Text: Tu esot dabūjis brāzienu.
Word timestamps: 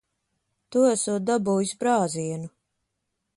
Tu 0.75 0.85
esot 0.91 1.27
dabūjis 1.31 1.75
brāzienu. 1.85 2.51